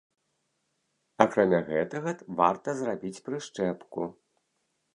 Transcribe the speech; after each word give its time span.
Акрамя 1.25 1.59
гэтага 1.67 2.13
варта 2.39 2.75
зрабіць 2.79 3.23
прышчэпку. 3.29 4.01